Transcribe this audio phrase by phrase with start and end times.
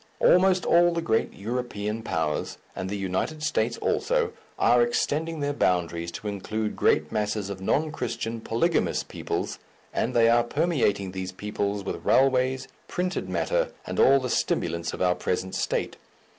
[0.19, 6.09] Almost all the great European Powers, and the United States also, are extending their boundaries
[6.13, 9.59] to include great masses of non Christian polygamous peoples,
[9.93, 15.03] and they are permeating these peoples with railways, printed matter, and all the stimulants of
[15.03, 15.97] our present state.